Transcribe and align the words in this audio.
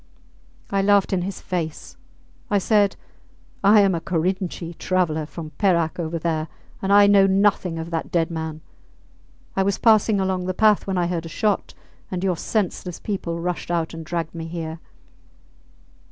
I 0.71 0.81
laughed 0.81 1.13
in 1.13 1.21
his 1.21 1.41
face. 1.41 1.95
I 2.49 2.57
said, 2.57 2.95
I 3.63 3.81
am 3.81 3.93
a 3.93 4.01
Korinchi 4.01 4.73
traveller 4.79 5.27
from 5.27 5.51
Perak 5.59 5.99
over 5.99 6.17
there, 6.17 6.47
and 6.81 7.11
know 7.13 7.27
nothing 7.27 7.77
of 7.77 7.91
that 7.91 8.11
dead 8.11 8.31
man. 8.31 8.61
I 9.55 9.61
was 9.61 9.77
passing 9.77 10.19
along 10.19 10.47
the 10.47 10.55
path 10.55 10.87
when 10.87 10.97
I 10.97 11.05
heard 11.05 11.27
a 11.27 11.29
shot, 11.29 11.75
and 12.09 12.23
your 12.23 12.35
senseless 12.35 12.99
people 12.99 13.39
rushed 13.39 13.69
out 13.69 13.93
and 13.93 14.03
dragged 14.03 14.33
me 14.33 14.47
here. 14.47 14.79